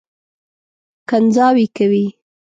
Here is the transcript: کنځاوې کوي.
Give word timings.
کنځاوې 1.09 1.65
کوي. 1.77 2.05